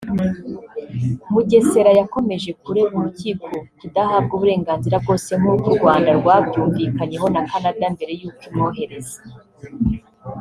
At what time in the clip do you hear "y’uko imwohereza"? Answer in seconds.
8.19-9.17